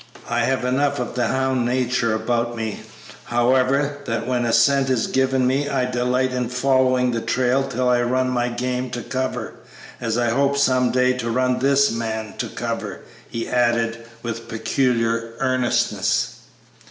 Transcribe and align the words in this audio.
I 0.27 0.45
have 0.45 0.65
enough 0.65 0.97
of 0.97 1.13
the 1.13 1.27
hound 1.27 1.63
nature 1.63 2.15
about 2.15 2.55
me, 2.55 2.79
however, 3.25 3.99
that 4.07 4.25
when 4.25 4.45
a 4.45 4.51
scent 4.51 4.89
is 4.89 5.05
given 5.05 5.45
me 5.45 5.69
I 5.69 5.85
delight 5.85 6.31
in 6.31 6.49
following 6.49 7.11
the 7.11 7.21
trail 7.21 7.61
till 7.67 7.87
I 7.87 8.01
run 8.01 8.27
my 8.31 8.47
game 8.49 8.89
to 8.97 9.03
cover, 9.03 9.53
as 9.99 10.17
I 10.17 10.31
hope 10.31 10.57
some 10.57 10.89
day 10.91 11.13
to 11.19 11.29
run 11.29 11.59
this 11.59 11.91
man 11.91 12.33
to 12.39 12.47
cover," 12.49 13.01
he 13.29 13.47
added, 13.47 14.03
with 14.23 14.47
peculiar 14.49 15.33
earnestness. 15.37 16.37